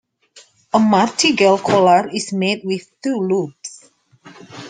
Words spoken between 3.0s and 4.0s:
two loops.